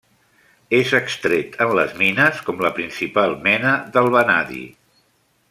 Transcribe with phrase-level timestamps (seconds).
[0.77, 4.65] És extret en les mines com la principal mena del vanadi.